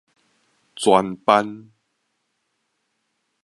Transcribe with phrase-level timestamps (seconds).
[0.75, 1.69] 全班